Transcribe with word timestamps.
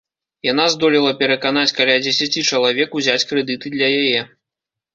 Яна 0.51 0.63
здолела 0.75 1.11
пераканаць 1.19 1.75
каля 1.81 1.99
дзесяці 2.07 2.45
чалавек 2.49 2.99
узяць 3.03 3.21
крэдыты 3.33 3.77
для 3.77 3.93
яе. 4.03 4.21